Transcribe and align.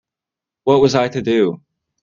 What 0.63 0.81
was 0.81 0.95
I 0.95 1.09
to 1.09 1.21
do? 1.21 1.61